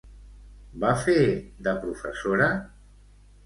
[0.83, 1.19] Va fer
[1.69, 2.51] de professora?